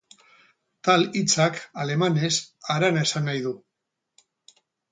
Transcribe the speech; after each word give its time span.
Tal 0.87 1.05
hitzak, 1.19 1.59
alemanez, 1.85 2.31
harana 2.77 3.07
esan 3.09 3.31
nahi 3.31 3.47
du. 3.47 3.55